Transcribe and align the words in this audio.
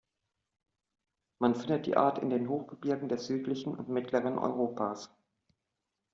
Man 1.37 1.53
findet 1.53 1.85
die 1.85 1.95
Art 1.95 2.17
in 2.17 2.31
den 2.31 2.49
Hochgebirgen 2.49 3.07
des 3.07 3.27
südlichen 3.27 3.75
und 3.75 3.87
mittleren 3.87 4.39
Europas. 4.39 5.11